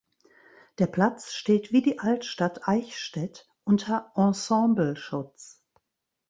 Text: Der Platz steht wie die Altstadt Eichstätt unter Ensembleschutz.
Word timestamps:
Der 0.79 0.87
Platz 0.87 1.31
steht 1.31 1.71
wie 1.71 1.83
die 1.83 1.99
Altstadt 1.99 2.67
Eichstätt 2.67 3.47
unter 3.63 4.11
Ensembleschutz. 4.15 5.63